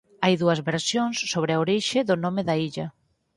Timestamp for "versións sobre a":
0.69-1.61